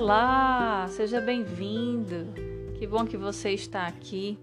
Olá, 0.00 0.86
seja 0.90 1.20
bem-vindo. 1.20 2.32
Que 2.78 2.86
bom 2.86 3.04
que 3.04 3.16
você 3.16 3.50
está 3.50 3.84
aqui 3.84 4.38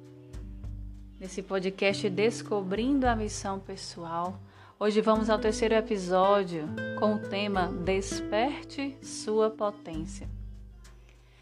nesse 1.17 1.41
podcast 1.41 2.09
Descobrindo 2.09 3.07
a 3.07 3.15
Missão 3.15 3.57
Pessoal. 3.57 4.37
Hoje 4.77 4.99
vamos 4.99 5.29
ao 5.29 5.39
terceiro 5.39 5.73
episódio 5.73 6.67
com 6.99 7.15
o 7.15 7.19
tema 7.19 7.67
Desperte 7.85 8.97
Sua 9.01 9.49
Potência. 9.49 10.27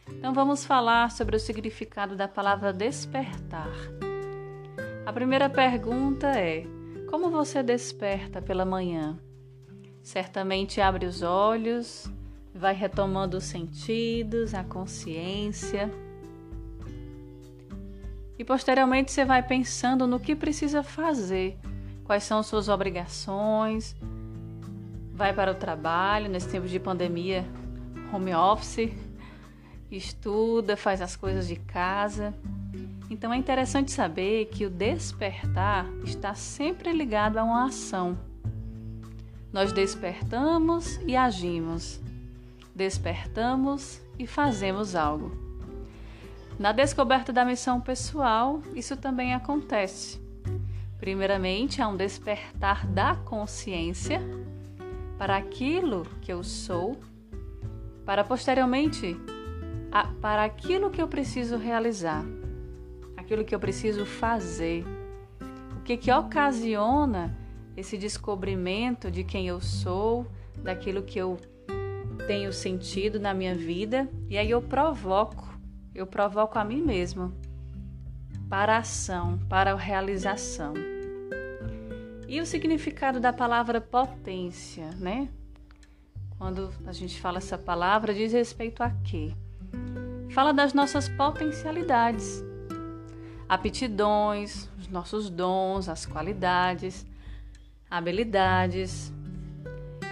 Então 0.07 0.31
vamos 0.31 0.63
falar 0.63 1.09
sobre 1.09 1.35
o 1.35 1.39
significado 1.39 2.15
da 2.15 2.27
palavra 2.27 2.71
despertar. 2.71 3.73
A 5.07 5.11
primeira 5.11 5.49
pergunta 5.49 6.27
é: 6.27 6.67
como 7.09 7.31
você 7.31 7.63
desperta 7.63 8.43
pela 8.43 8.63
manhã? 8.63 9.17
Certamente 10.03 10.79
abre 10.79 11.07
os 11.07 11.23
olhos, 11.23 12.07
vai 12.53 12.73
retomando 12.73 13.37
os 13.37 13.43
sentidos, 13.45 14.53
a 14.53 14.63
consciência. 14.63 15.91
E 18.37 18.43
posteriormente 18.45 19.11
você 19.11 19.25
vai 19.25 19.41
pensando 19.41 20.05
no 20.05 20.19
que 20.19 20.35
precisa 20.35 20.83
fazer, 20.83 21.57
quais 22.03 22.23
são 22.23 22.43
suas 22.43 22.69
obrigações. 22.69 23.95
Vai 25.13 25.33
para 25.33 25.51
o 25.51 25.55
trabalho 25.55 26.29
nesse 26.29 26.49
tempo 26.49 26.67
de 26.67 26.79
pandemia, 26.79 27.45
home 28.11 28.33
office, 28.33 28.91
estuda, 29.91 30.75
faz 30.75 31.01
as 31.01 31.15
coisas 31.15 31.47
de 31.47 31.55
casa. 31.55 32.33
Então 33.09 33.31
é 33.31 33.37
interessante 33.37 33.91
saber 33.91 34.45
que 34.45 34.65
o 34.65 34.69
despertar 34.69 35.87
está 36.03 36.33
sempre 36.33 36.91
ligado 36.91 37.37
a 37.37 37.43
uma 37.43 37.65
ação. 37.65 38.17
Nós 39.51 39.71
despertamos 39.71 40.99
e 41.05 41.15
agimos 41.15 42.01
despertamos 42.75 44.01
e 44.17 44.25
fazemos 44.25 44.95
algo. 44.95 45.31
Na 46.57 46.71
descoberta 46.71 47.33
da 47.33 47.43
missão 47.43 47.81
pessoal, 47.81 48.61
isso 48.75 48.95
também 48.95 49.33
acontece. 49.33 50.21
Primeiramente, 50.99 51.81
há 51.81 51.87
um 51.87 51.97
despertar 51.97 52.85
da 52.87 53.15
consciência 53.15 54.21
para 55.17 55.35
aquilo 55.35 56.05
que 56.21 56.31
eu 56.31 56.43
sou, 56.43 56.97
para 58.05 58.23
posteriormente 58.23 59.17
para 60.21 60.43
aquilo 60.43 60.89
que 60.89 61.01
eu 61.01 61.07
preciso 61.07 61.57
realizar, 61.57 62.23
aquilo 63.15 63.43
que 63.43 63.53
eu 63.53 63.59
preciso 63.59 64.05
fazer. 64.05 64.83
O 65.77 65.81
que 65.83 65.97
que 65.97 66.11
ocasiona 66.11 67.37
esse 67.75 67.97
descobrimento 67.97 69.11
de 69.11 69.23
quem 69.23 69.47
eu 69.47 69.59
sou, 69.59 70.25
daquilo 70.63 71.03
que 71.03 71.19
eu 71.19 71.37
tenho 72.27 72.51
sentido 72.51 73.19
na 73.19 73.33
minha 73.33 73.55
vida 73.55 74.09
e 74.29 74.37
aí 74.37 74.49
eu 74.49 74.61
provoco, 74.61 75.57
eu 75.93 76.07
provoco 76.07 76.57
a 76.57 76.63
mim 76.63 76.81
mesmo 76.81 77.33
para 78.49 78.75
a 78.75 78.79
ação, 78.79 79.39
para 79.49 79.71
a 79.71 79.75
realização. 79.75 80.73
E 82.27 82.41
o 82.41 82.45
significado 82.45 83.19
da 83.19 83.31
palavra 83.31 83.79
potência, 83.79 84.89
né? 84.97 85.29
Quando 86.37 86.73
a 86.85 86.91
gente 86.91 87.21
fala 87.21 87.37
essa 87.37 87.57
palavra, 87.57 88.13
diz 88.13 88.33
respeito 88.33 88.81
a 88.81 88.89
quê? 88.89 89.33
Fala 90.31 90.51
das 90.51 90.73
nossas 90.73 91.07
potencialidades, 91.07 92.43
aptidões, 93.47 94.67
os 94.79 94.87
nossos 94.87 95.29
dons, 95.29 95.87
as 95.87 96.07
qualidades, 96.07 97.05
habilidades, 97.89 99.12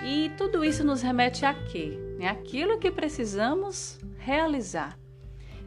e 0.03 0.29
tudo 0.37 0.65
isso 0.65 0.83
nos 0.83 1.01
remete 1.01 1.45
a 1.45 1.53
quê? 1.53 1.97
É 2.19 2.27
aquilo 2.27 2.79
que 2.79 2.91
precisamos 2.91 3.99
realizar, 4.17 4.97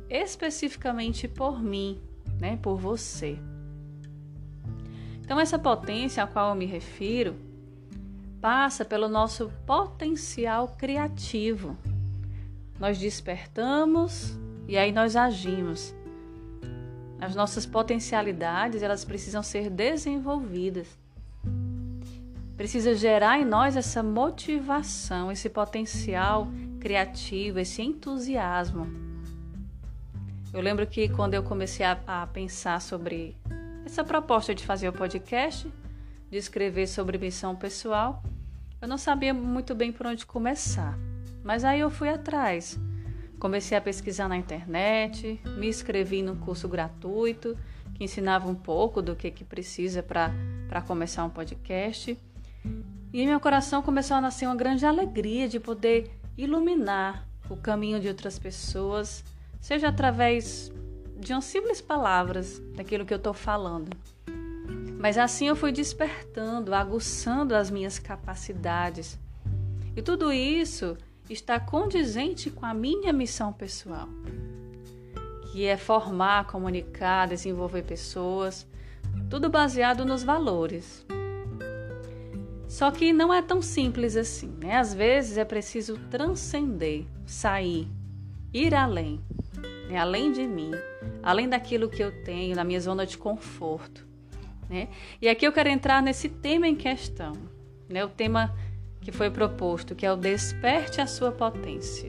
especificamente 0.09 1.28
por 1.28 1.62
mim, 1.62 2.00
né? 2.41 2.59
por 2.61 2.77
você. 2.77 3.39
Então, 5.21 5.39
essa 5.41 5.59
potência 5.59 6.22
a 6.22 6.27
qual 6.27 6.50
eu 6.50 6.55
me 6.55 6.67
refiro 6.67 7.37
passa 8.41 8.84
pelo 8.84 9.09
nosso 9.09 9.50
potencial 9.65 10.69
criativo. 10.77 11.78
Nós 12.78 12.99
despertamos 12.99 14.39
e 14.69 14.77
aí 14.77 14.93
nós 14.93 15.16
agimos. 15.16 15.95
As 17.21 17.34
nossas 17.34 17.65
potencialidades, 17.65 18.83
elas 18.83 19.05
precisam 19.05 19.43
ser 19.43 19.71
desenvolvidas 19.71 21.03
precisa 22.56 22.94
gerar 22.94 23.38
em 23.38 23.44
nós 23.44 23.76
essa 23.76 24.03
motivação, 24.03 25.31
esse 25.31 25.48
potencial 25.48 26.48
criativo, 26.81 27.59
esse 27.59 27.82
entusiasmo. 27.82 28.87
Eu 30.53 30.60
lembro 30.60 30.87
que 30.87 31.09
quando 31.09 31.34
eu 31.34 31.42
comecei 31.42 31.84
a, 31.84 31.98
a 32.06 32.26
pensar 32.26 32.81
sobre 32.81 33.37
essa 33.84 34.04
proposta 34.04 34.54
de 34.54 34.65
fazer 34.65 34.88
o 34.88 34.92
podcast, 34.92 35.70
de 36.31 36.37
escrever 36.37 36.87
sobre 36.87 37.19
missão 37.19 37.56
pessoal, 37.56 38.22
eu 38.81 38.86
não 38.86 38.98
sabia 38.98 39.34
muito 39.34 39.75
bem 39.75 39.91
por 39.91 40.06
onde 40.06 40.25
começar. 40.25 40.97
Mas 41.42 41.65
aí 41.65 41.81
eu 41.81 41.91
fui 41.91 42.09
atrás. 42.09 42.78
Comecei 43.38 43.76
a 43.76 43.81
pesquisar 43.81 44.28
na 44.28 44.36
internet, 44.36 45.41
me 45.59 45.69
inscrevi 45.69 46.22
num 46.22 46.36
curso 46.36 46.69
gratuito 46.69 47.59
que 47.94 48.04
ensinava 48.04 48.48
um 48.48 48.54
pouco 48.54 49.03
do 49.03 49.15
que, 49.15 49.31
que 49.31 49.44
precisa 49.44 50.03
para 50.03 50.82
começar 50.86 51.25
um 51.25 51.31
podcast. 51.31 52.19
E 53.15 53.23
em 53.23 53.29
meu 53.29 53.39
coração 53.39 53.81
começou 53.81 54.17
a 54.17 54.21
nascer 54.21 54.45
uma 54.45 54.57
grande 54.57 54.85
alegria 54.85 55.49
de 55.49 55.61
poder 55.61 56.11
iluminar 56.37 57.25
o 57.49 57.57
caminho 57.57 58.01
de 58.01 58.09
outras 58.09 58.41
pessoas, 58.41 59.23
seja 59.61 59.87
através 59.87 60.73
de 61.17 61.33
umas 61.33 61.45
simples 61.45 61.81
palavras 61.81 62.61
daquilo 62.75 63.07
que 63.07 63.15
eu 63.15 63.19
estou 63.19 63.33
falando. 63.33 63.97
Mas 64.99 65.17
assim 65.17 65.47
eu 65.47 65.55
fui 65.55 65.71
despertando, 65.71 66.75
aguçando 66.75 67.55
as 67.55 67.71
minhas 67.71 68.01
capacidades. 68.01 69.17
E 69.95 70.03
tudo 70.03 70.33
isso 70.33 70.97
está 71.31 71.61
condizente 71.61 72.51
com 72.51 72.67
a 72.67 72.75
minha 72.75 73.13
missão 73.13 73.53
pessoal, 73.53 74.09
que 75.53 75.65
é 75.67 75.77
formar, 75.77 76.49
comunicar, 76.49 77.29
desenvolver 77.29 77.85
pessoas, 77.85 78.67
tudo 79.31 79.49
baseado 79.49 80.05
nos 80.05 80.25
valores. 80.25 81.07
Só 82.75 82.91
que 82.91 83.12
não 83.12 83.33
é 83.33 83.41
tão 83.41 83.62
simples 83.62 84.17
assim, 84.17 84.53
né? 84.61 84.79
Às 84.79 84.93
vezes 84.93 85.39
é 85.39 85.45
preciso 85.45 85.97
transcender, 86.11 87.05
sair, 87.25 87.87
ir 88.53 88.75
além, 88.75 89.21
né? 89.89 89.97
além 89.97 90.33
de 90.33 90.45
mim, 90.45 90.73
além 91.23 91.49
daquilo 91.49 91.89
que 91.89 92.03
eu 92.03 92.11
tenho, 92.25 92.57
na 92.57 92.65
minha 92.65 92.81
zona 92.81 93.07
de 93.07 93.17
conforto, 93.17 94.05
né? 94.69 94.89
E 95.23 95.29
aqui 95.29 95.47
eu 95.47 95.53
quero 95.53 95.69
entrar 95.69 96.03
nesse 96.03 96.29
tema 96.29 96.67
em 96.67 96.75
questão, 96.75 97.34
né? 97.89 98.05
O 98.05 98.09
tema 98.09 98.53
que 99.01 99.13
foi 99.13 99.31
proposto, 99.31 99.95
que 99.95 100.05
é 100.05 100.13
o 100.13 100.17
desperte 100.17 101.01
a 101.01 101.07
sua 101.07 101.31
potência. 101.31 102.09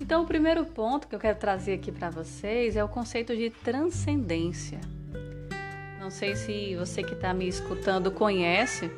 Então, 0.00 0.24
o 0.24 0.26
primeiro 0.26 0.64
ponto 0.64 1.06
que 1.06 1.14
eu 1.14 1.20
quero 1.20 1.38
trazer 1.38 1.74
aqui 1.74 1.92
para 1.92 2.10
vocês 2.10 2.74
é 2.74 2.82
o 2.82 2.88
conceito 2.88 3.36
de 3.36 3.48
transcendência. 3.48 4.80
Não 6.02 6.10
sei 6.10 6.34
se 6.34 6.74
você 6.74 7.00
que 7.00 7.14
está 7.14 7.32
me 7.32 7.46
escutando 7.46 8.10
conhece 8.10 8.90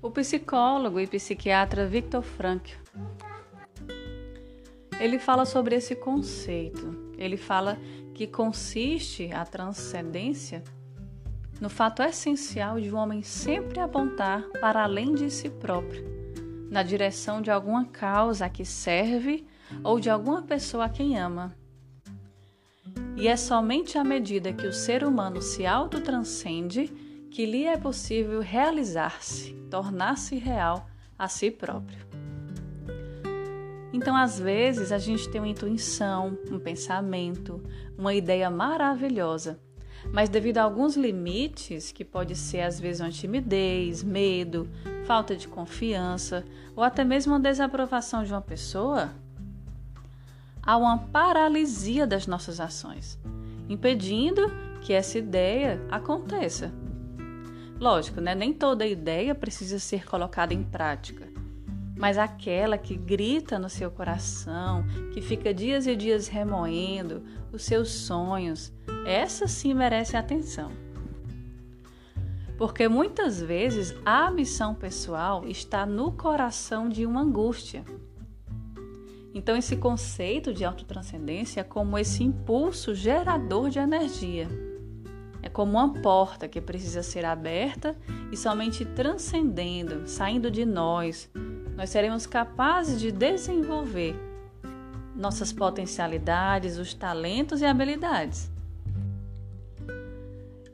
o 0.00 0.10
psicólogo 0.10 0.98
e 0.98 1.06
psiquiatra 1.06 1.86
Viktor 1.86 2.22
Frankl. 2.22 2.72
Ele 4.98 5.18
fala 5.18 5.44
sobre 5.44 5.76
esse 5.76 5.94
conceito. 5.94 7.12
Ele 7.18 7.36
fala 7.36 7.78
que 8.14 8.26
consiste 8.26 9.30
a 9.30 9.44
transcendência 9.44 10.64
no 11.60 11.68
fato 11.68 12.02
essencial 12.02 12.80
de 12.80 12.90
um 12.90 12.96
homem 12.96 13.22
sempre 13.22 13.78
apontar 13.78 14.42
para 14.58 14.84
além 14.84 15.14
de 15.14 15.30
si 15.30 15.50
próprio, 15.50 16.02
na 16.70 16.82
direção 16.82 17.42
de 17.42 17.50
alguma 17.50 17.84
causa 17.84 18.46
a 18.46 18.48
que 18.48 18.64
serve 18.64 19.46
ou 19.84 20.00
de 20.00 20.08
alguma 20.08 20.40
pessoa 20.40 20.86
a 20.86 20.88
quem 20.88 21.18
ama. 21.18 21.54
E 23.16 23.28
é 23.28 23.36
somente 23.36 23.96
à 23.96 24.04
medida 24.04 24.52
que 24.52 24.66
o 24.66 24.72
ser 24.72 25.02
humano 25.02 25.40
se 25.40 25.64
autotranscende 25.64 26.92
que 27.30 27.46
lhe 27.46 27.64
é 27.64 27.76
possível 27.76 28.40
realizar-se, 28.40 29.54
tornar-se 29.70 30.36
real 30.36 30.86
a 31.18 31.26
si 31.26 31.50
próprio. 31.50 32.06
Então, 33.92 34.14
às 34.14 34.38
vezes, 34.38 34.92
a 34.92 34.98
gente 34.98 35.28
tem 35.30 35.40
uma 35.40 35.48
intuição, 35.48 36.38
um 36.50 36.58
pensamento, 36.58 37.62
uma 37.96 38.12
ideia 38.12 38.50
maravilhosa, 38.50 39.58
mas 40.12 40.28
devido 40.28 40.58
a 40.58 40.62
alguns 40.62 40.96
limites, 40.96 41.90
que 41.92 42.04
pode 42.04 42.34
ser 42.34 42.60
às 42.60 42.78
vezes 42.78 43.00
uma 43.00 43.10
timidez, 43.10 44.02
medo, 44.02 44.68
falta 45.06 45.34
de 45.34 45.48
confiança 45.48 46.44
ou 46.74 46.82
até 46.82 47.04
mesmo 47.04 47.32
uma 47.32 47.40
desaprovação 47.40 48.22
de 48.22 48.32
uma 48.32 48.42
pessoa, 48.42 49.14
há 50.66 50.76
uma 50.76 50.98
paralisia 50.98 52.06
das 52.06 52.26
nossas 52.26 52.58
ações, 52.58 53.16
impedindo 53.68 54.50
que 54.82 54.92
essa 54.92 55.16
ideia 55.16 55.80
aconteça. 55.90 56.72
Lógico, 57.78 58.20
né? 58.20 58.34
nem 58.34 58.52
toda 58.52 58.86
ideia 58.86 59.34
precisa 59.34 59.78
ser 59.78 60.04
colocada 60.04 60.52
em 60.52 60.62
prática, 60.62 61.28
mas 61.96 62.18
aquela 62.18 62.76
que 62.76 62.96
grita 62.96 63.58
no 63.58 63.68
seu 63.68 63.90
coração, 63.90 64.84
que 65.14 65.20
fica 65.20 65.54
dias 65.54 65.86
e 65.86 65.94
dias 65.94 66.26
remoendo 66.26 67.22
os 67.52 67.62
seus 67.62 67.90
sonhos, 67.90 68.72
essa 69.06 69.46
sim 69.46 69.72
merece 69.72 70.16
atenção. 70.16 70.70
Porque 72.58 72.88
muitas 72.88 73.40
vezes 73.40 73.94
a 74.04 74.30
missão 74.30 74.74
pessoal 74.74 75.46
está 75.46 75.84
no 75.84 76.12
coração 76.12 76.88
de 76.88 77.04
uma 77.04 77.20
angústia. 77.20 77.84
Então, 79.36 79.54
esse 79.54 79.76
conceito 79.76 80.54
de 80.54 80.64
autotranscendência 80.64 81.60
é 81.60 81.62
como 81.62 81.98
esse 81.98 82.24
impulso 82.24 82.94
gerador 82.94 83.68
de 83.68 83.78
energia. 83.78 84.48
É 85.42 85.48
como 85.50 85.72
uma 85.72 85.92
porta 85.92 86.48
que 86.48 86.58
precisa 86.58 87.02
ser 87.02 87.22
aberta 87.26 87.94
e 88.32 88.36
somente 88.36 88.82
transcendendo, 88.86 90.08
saindo 90.08 90.50
de 90.50 90.64
nós, 90.64 91.30
nós 91.76 91.90
seremos 91.90 92.26
capazes 92.26 92.98
de 92.98 93.12
desenvolver 93.12 94.16
nossas 95.14 95.52
potencialidades, 95.52 96.78
os 96.78 96.94
talentos 96.94 97.60
e 97.60 97.66
habilidades. 97.66 98.50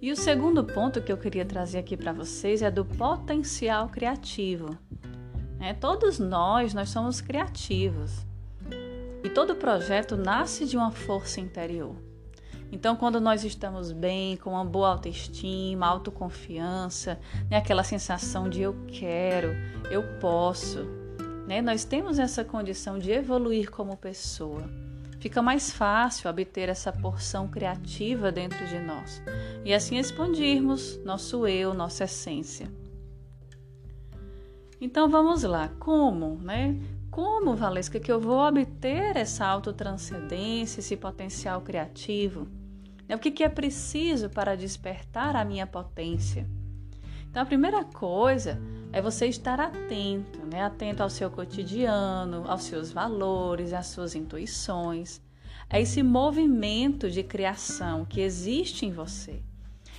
E 0.00 0.12
o 0.12 0.16
segundo 0.16 0.62
ponto 0.62 1.02
que 1.02 1.10
eu 1.10 1.18
queria 1.18 1.44
trazer 1.44 1.78
aqui 1.78 1.96
para 1.96 2.12
vocês 2.12 2.62
é 2.62 2.70
do 2.70 2.84
potencial 2.84 3.88
criativo. 3.88 4.78
É, 5.58 5.74
todos 5.74 6.20
nós, 6.20 6.72
nós 6.72 6.90
somos 6.90 7.20
criativos. 7.20 8.24
E 9.22 9.30
todo 9.30 9.54
projeto 9.54 10.16
nasce 10.16 10.66
de 10.66 10.76
uma 10.76 10.90
força 10.90 11.40
interior. 11.40 11.94
Então, 12.72 12.96
quando 12.96 13.20
nós 13.20 13.44
estamos 13.44 13.92
bem, 13.92 14.36
com 14.38 14.50
uma 14.50 14.64
boa 14.64 14.88
autoestima, 14.88 15.86
autoconfiança, 15.86 17.20
né, 17.50 17.58
aquela 17.58 17.84
sensação 17.84 18.48
de 18.48 18.62
eu 18.62 18.74
quero, 18.88 19.54
eu 19.90 20.02
posso, 20.18 20.82
né, 21.46 21.60
nós 21.60 21.84
temos 21.84 22.18
essa 22.18 22.42
condição 22.42 22.98
de 22.98 23.10
evoluir 23.10 23.70
como 23.70 23.96
pessoa. 23.96 24.62
Fica 25.20 25.40
mais 25.40 25.70
fácil 25.70 26.28
obter 26.28 26.68
essa 26.68 26.90
porção 26.90 27.46
criativa 27.46 28.32
dentro 28.32 28.66
de 28.66 28.80
nós 28.80 29.22
e 29.64 29.72
assim 29.72 29.96
expandirmos 29.96 30.98
nosso 31.04 31.46
eu, 31.46 31.72
nossa 31.72 32.04
essência. 32.04 32.68
Então 34.80 35.08
vamos 35.08 35.44
lá, 35.44 35.68
como, 35.78 36.40
né? 36.42 36.76
Como, 37.12 37.54
Valesca, 37.54 38.00
que 38.00 38.10
eu 38.10 38.18
vou 38.18 38.38
obter 38.38 39.18
essa 39.18 39.44
autotranscendência, 39.44 40.80
esse 40.80 40.96
potencial 40.96 41.60
criativo? 41.60 42.48
O 43.06 43.18
que 43.18 43.44
é 43.44 43.50
preciso 43.50 44.30
para 44.30 44.56
despertar 44.56 45.36
a 45.36 45.44
minha 45.44 45.66
potência? 45.66 46.48
Então, 47.28 47.42
a 47.42 47.44
primeira 47.44 47.84
coisa 47.84 48.58
é 48.90 49.02
você 49.02 49.26
estar 49.26 49.60
atento, 49.60 50.40
né? 50.46 50.62
atento 50.62 51.02
ao 51.02 51.10
seu 51.10 51.30
cotidiano, 51.30 52.50
aos 52.50 52.62
seus 52.62 52.90
valores, 52.90 53.74
às 53.74 53.88
suas 53.88 54.14
intuições. 54.14 55.20
É 55.68 55.82
esse 55.82 56.02
movimento 56.02 57.10
de 57.10 57.22
criação 57.22 58.06
que 58.06 58.22
existe 58.22 58.86
em 58.86 58.90
você. 58.90 59.42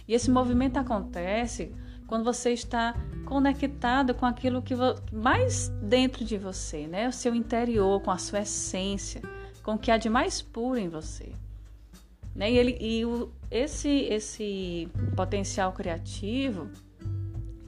E 0.07 0.15
esse 0.15 0.31
movimento 0.31 0.77
acontece 0.77 1.75
quando 2.07 2.23
você 2.23 2.51
está 2.51 2.95
conectado 3.25 4.13
com 4.13 4.25
aquilo 4.25 4.61
que 4.61 4.73
mais 5.11 5.69
dentro 5.81 6.23
de 6.23 6.38
você, 6.38 6.88
né? 6.88 7.07
O 7.07 7.11
seu 7.11 7.33
interior, 7.33 8.01
com 8.01 8.11
a 8.11 8.17
sua 8.17 8.41
essência, 8.41 9.21
com 9.63 9.73
o 9.73 9.77
que 9.77 9.89
há 9.89 9.97
de 9.97 10.09
mais 10.09 10.41
puro 10.41 10.77
em 10.77 10.89
você. 10.89 11.31
Né? 12.35 12.51
E, 12.51 12.57
ele, 12.57 12.77
e 12.79 13.05
o, 13.05 13.31
esse, 13.50 13.89
esse 13.89 14.89
potencial 15.15 15.71
criativo, 15.71 16.69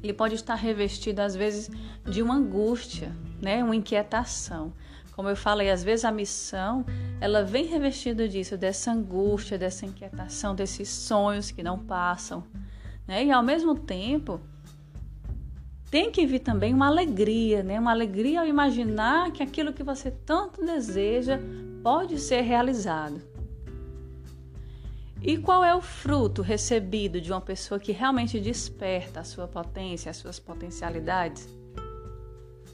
ele 0.03 0.13
pode 0.13 0.35
estar 0.35 0.55
revestido 0.55 1.21
às 1.21 1.35
vezes 1.35 1.69
de 2.03 2.21
uma 2.21 2.35
angústia, 2.35 3.11
né? 3.41 3.63
uma 3.63 3.75
inquietação. 3.75 4.73
Como 5.13 5.29
eu 5.29 5.35
falei, 5.35 5.69
às 5.69 5.81
vezes 5.81 6.03
a 6.03 6.11
missão, 6.11 6.85
ela 7.21 7.43
vem 7.43 7.65
revestida 7.65 8.27
disso, 8.27 8.57
dessa 8.57 8.91
angústia, 8.91 9.57
dessa 9.57 9.85
inquietação, 9.85 10.53
desses 10.53 10.89
sonhos 10.89 11.51
que 11.51 11.63
não 11.63 11.79
passam, 11.79 12.43
né? 13.07 13.25
E 13.25 13.31
ao 13.31 13.43
mesmo 13.43 13.75
tempo, 13.75 14.39
tem 15.89 16.11
que 16.11 16.25
vir 16.25 16.39
também 16.39 16.73
uma 16.73 16.87
alegria, 16.87 17.63
né? 17.63 17.79
Uma 17.79 17.91
alegria 17.91 18.41
ao 18.41 18.47
imaginar 18.47 19.31
que 19.31 19.43
aquilo 19.43 19.73
que 19.73 19.83
você 19.83 20.11
tanto 20.11 20.65
deseja 20.65 21.39
pode 21.83 22.19
ser 22.19 22.41
realizado. 22.41 23.21
E 25.21 25.37
qual 25.37 25.63
é 25.63 25.73
o 25.73 25.81
fruto 25.81 26.41
recebido 26.41 27.19
de 27.19 27.31
uma 27.31 27.41
pessoa 27.41 27.79
que 27.79 27.91
realmente 27.91 28.39
desperta 28.39 29.21
a 29.21 29.23
sua 29.23 29.47
potência, 29.47 30.09
as 30.11 30.17
suas 30.17 30.39
potencialidades? 30.39 31.47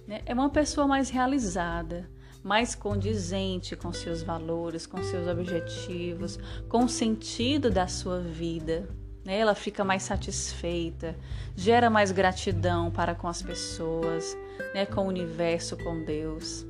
Né? 0.07 0.21
É 0.25 0.33
uma 0.33 0.49
pessoa 0.49 0.85
mais 0.85 1.09
realizada, 1.09 2.09
mais 2.43 2.75
condizente 2.75 3.75
com 3.75 3.93
seus 3.93 4.21
valores, 4.23 4.85
com 4.85 5.01
seus 5.03 5.27
objetivos, 5.27 6.37
com 6.67 6.85
o 6.85 6.89
sentido 6.89 7.69
da 7.69 7.87
sua 7.87 8.19
vida 8.19 8.89
né? 9.23 9.37
ela 9.37 9.55
fica 9.55 9.83
mais 9.83 10.03
satisfeita, 10.03 11.15
gera 11.55 11.89
mais 11.89 12.11
gratidão 12.11 12.91
para 12.91 13.15
com 13.15 13.27
as 13.27 13.41
pessoas, 13.41 14.37
né? 14.73 14.85
com 14.85 15.01
o 15.01 15.07
universo, 15.07 15.77
com 15.77 16.03
Deus. 16.03 16.65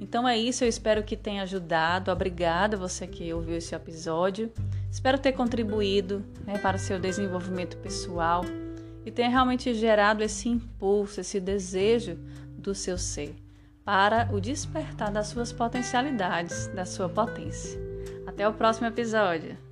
Então 0.00 0.28
é 0.28 0.36
isso, 0.36 0.62
eu 0.62 0.68
espero 0.68 1.02
que 1.02 1.16
tenha 1.16 1.42
ajudado. 1.42 2.10
Obrigada 2.10 2.76
você 2.76 3.06
que 3.06 3.32
ouviu 3.32 3.56
esse 3.56 3.74
episódio. 3.74 4.52
Espero 4.90 5.18
ter 5.18 5.32
contribuído 5.32 6.24
né, 6.46 6.58
para 6.58 6.76
o 6.76 6.80
seu 6.80 6.98
desenvolvimento 6.98 7.76
pessoal 7.78 8.44
e 9.04 9.10
tenha 9.10 9.28
realmente 9.28 9.72
gerado 9.74 10.22
esse 10.22 10.48
impulso, 10.48 11.20
esse 11.20 11.40
desejo 11.40 12.18
do 12.58 12.74
seu 12.74 12.98
ser 12.98 13.34
para 13.84 14.28
o 14.32 14.40
despertar 14.40 15.12
das 15.12 15.28
suas 15.28 15.52
potencialidades, 15.52 16.66
da 16.74 16.84
sua 16.84 17.08
potência. 17.08 17.80
Até 18.26 18.46
o 18.48 18.52
próximo 18.52 18.88
episódio. 18.88 19.65